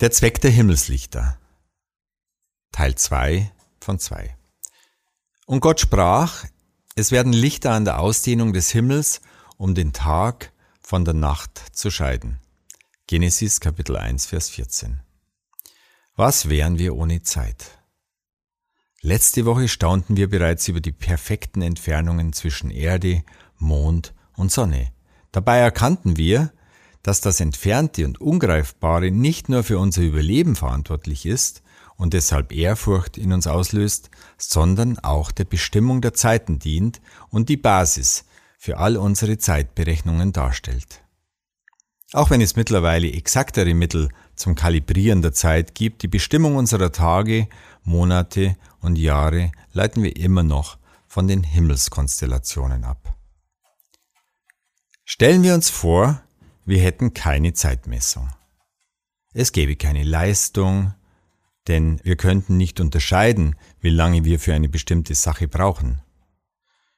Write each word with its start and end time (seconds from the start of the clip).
Der 0.00 0.10
Zweck 0.10 0.40
der 0.40 0.50
Himmelslichter. 0.50 1.38
Teil 2.72 2.96
2 2.96 3.52
von 3.80 4.00
2. 4.00 4.36
Und 5.46 5.60
Gott 5.60 5.78
sprach, 5.78 6.44
es 6.96 7.12
werden 7.12 7.32
Lichter 7.32 7.70
an 7.70 7.84
der 7.84 8.00
Ausdehnung 8.00 8.52
des 8.52 8.70
Himmels, 8.70 9.20
um 9.56 9.76
den 9.76 9.92
Tag 9.92 10.52
von 10.80 11.04
der 11.04 11.14
Nacht 11.14 11.62
zu 11.76 11.92
scheiden. 11.92 12.40
Genesis 13.06 13.60
Kapitel 13.60 13.96
1, 13.96 14.26
Vers 14.26 14.50
14. 14.50 15.00
Was 16.16 16.48
wären 16.48 16.80
wir 16.80 16.96
ohne 16.96 17.22
Zeit? 17.22 17.78
Letzte 19.00 19.44
Woche 19.44 19.68
staunten 19.68 20.16
wir 20.16 20.28
bereits 20.28 20.66
über 20.66 20.80
die 20.80 20.92
perfekten 20.92 21.62
Entfernungen 21.62 22.32
zwischen 22.32 22.70
Erde, 22.70 23.22
Mond 23.58 24.12
und 24.34 24.50
Sonne. 24.50 24.92
Dabei 25.30 25.58
erkannten 25.58 26.16
wir, 26.16 26.52
dass 27.04 27.20
das 27.20 27.38
Entfernte 27.38 28.04
und 28.06 28.20
Ungreifbare 28.20 29.12
nicht 29.12 29.48
nur 29.48 29.62
für 29.62 29.78
unser 29.78 30.02
Überleben 30.02 30.56
verantwortlich 30.56 31.26
ist 31.26 31.62
und 31.96 32.14
deshalb 32.14 32.50
Ehrfurcht 32.50 33.18
in 33.18 33.32
uns 33.32 33.46
auslöst, 33.46 34.10
sondern 34.38 34.98
auch 34.98 35.30
der 35.30 35.44
Bestimmung 35.44 36.00
der 36.00 36.14
Zeiten 36.14 36.58
dient 36.58 37.00
und 37.28 37.50
die 37.50 37.58
Basis 37.58 38.24
für 38.58 38.78
all 38.78 38.96
unsere 38.96 39.36
Zeitberechnungen 39.36 40.32
darstellt. 40.32 41.02
Auch 42.14 42.30
wenn 42.30 42.40
es 42.40 42.56
mittlerweile 42.56 43.12
exaktere 43.12 43.74
Mittel 43.74 44.08
zum 44.34 44.54
Kalibrieren 44.54 45.20
der 45.20 45.34
Zeit 45.34 45.74
gibt, 45.74 46.02
die 46.02 46.08
Bestimmung 46.08 46.56
unserer 46.56 46.90
Tage, 46.90 47.48
Monate 47.82 48.56
und 48.80 48.96
Jahre 48.96 49.52
leiten 49.72 50.02
wir 50.02 50.16
immer 50.16 50.42
noch 50.42 50.78
von 51.06 51.28
den 51.28 51.42
Himmelskonstellationen 51.42 52.84
ab. 52.84 53.14
Stellen 55.04 55.42
wir 55.42 55.54
uns 55.54 55.68
vor, 55.68 56.23
wir 56.64 56.80
hätten 56.80 57.14
keine 57.14 57.52
Zeitmessung. 57.52 58.30
Es 59.32 59.52
gäbe 59.52 59.76
keine 59.76 60.02
Leistung, 60.02 60.94
denn 61.66 62.00
wir 62.04 62.16
könnten 62.16 62.56
nicht 62.56 62.80
unterscheiden, 62.80 63.56
wie 63.80 63.90
lange 63.90 64.24
wir 64.24 64.38
für 64.38 64.54
eine 64.54 64.68
bestimmte 64.68 65.14
Sache 65.14 65.48
brauchen. 65.48 66.00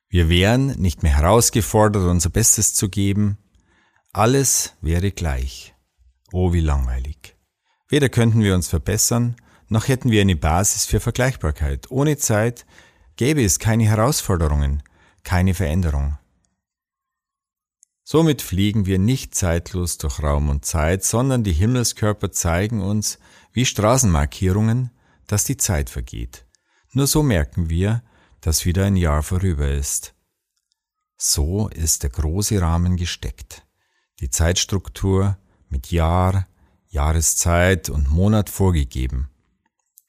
Wir 0.08 0.28
wären 0.28 0.68
nicht 0.80 1.02
mehr 1.02 1.16
herausgefordert, 1.16 2.04
unser 2.04 2.30
Bestes 2.30 2.74
zu 2.74 2.88
geben. 2.88 3.38
Alles 4.12 4.74
wäre 4.80 5.10
gleich. 5.10 5.74
Oh, 6.32 6.52
wie 6.52 6.60
langweilig. 6.60 7.36
Weder 7.88 8.08
könnten 8.08 8.40
wir 8.40 8.54
uns 8.54 8.68
verbessern, 8.68 9.36
noch 9.68 9.88
hätten 9.88 10.10
wir 10.10 10.20
eine 10.20 10.36
Basis 10.36 10.86
für 10.86 11.00
Vergleichbarkeit. 11.00 11.90
Ohne 11.90 12.16
Zeit 12.16 12.66
gäbe 13.16 13.44
es 13.44 13.58
keine 13.58 13.84
Herausforderungen, 13.84 14.82
keine 15.24 15.54
Veränderung. 15.54 16.18
Somit 18.08 18.40
fliegen 18.40 18.86
wir 18.86 19.00
nicht 19.00 19.34
zeitlos 19.34 19.98
durch 19.98 20.22
Raum 20.22 20.48
und 20.48 20.64
Zeit, 20.64 21.02
sondern 21.02 21.42
die 21.42 21.52
Himmelskörper 21.52 22.30
zeigen 22.30 22.80
uns, 22.80 23.18
wie 23.52 23.66
Straßenmarkierungen, 23.66 24.92
dass 25.26 25.42
die 25.42 25.56
Zeit 25.56 25.90
vergeht. 25.90 26.46
Nur 26.92 27.08
so 27.08 27.24
merken 27.24 27.68
wir, 27.68 28.04
dass 28.40 28.64
wieder 28.64 28.84
ein 28.84 28.94
Jahr 28.94 29.24
vorüber 29.24 29.68
ist. 29.68 30.14
So 31.16 31.66
ist 31.70 32.04
der 32.04 32.10
große 32.10 32.60
Rahmen 32.60 32.96
gesteckt. 32.96 33.66
Die 34.20 34.30
Zeitstruktur 34.30 35.36
mit 35.68 35.90
Jahr, 35.90 36.46
Jahreszeit 36.86 37.90
und 37.90 38.08
Monat 38.08 38.50
vorgegeben. 38.50 39.30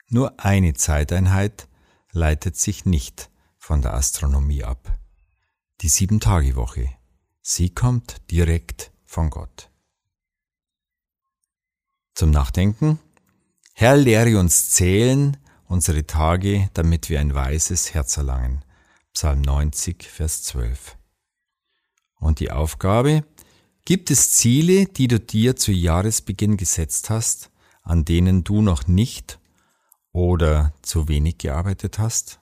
Nur 0.08 0.40
eine 0.40 0.76
Zeiteinheit 0.76 1.68
leitet 2.12 2.58
sich 2.58 2.86
nicht 2.86 3.32
von 3.58 3.82
der 3.82 3.96
Astronomie 3.96 4.64
ab. 4.64 5.00
Die 5.82 5.90
Sieben-Tage-Woche. 5.90 6.97
Sie 7.50 7.70
kommt 7.70 8.18
direkt 8.30 8.92
von 9.06 9.30
Gott. 9.30 9.72
Zum 12.14 12.30
Nachdenken. 12.30 13.00
Herr, 13.74 13.96
lehre 13.96 14.38
uns 14.38 14.72
zählen 14.72 15.38
unsere 15.66 16.06
Tage, 16.06 16.70
damit 16.74 17.10
wir 17.10 17.22
ein 17.22 17.34
weises 17.36 17.94
Herz 17.94 18.18
erlangen. 18.18 18.66
Psalm 19.14 19.40
90, 19.40 20.04
Vers 20.04 20.44
12. 20.44 20.98
Und 22.20 22.42
die 22.42 22.52
Aufgabe, 22.52 23.24
gibt 23.86 24.12
es 24.12 24.32
Ziele, 24.32 24.86
die 24.86 25.08
du 25.08 25.18
dir 25.18 25.56
zu 25.56 25.72
Jahresbeginn 25.72 26.58
gesetzt 26.58 27.10
hast, 27.10 27.50
an 27.82 28.04
denen 28.04 28.44
du 28.44 28.62
noch 28.62 28.88
nicht 28.88 29.40
oder 30.12 30.74
zu 30.82 31.08
wenig 31.08 31.38
gearbeitet 31.38 31.98
hast? 31.98 32.42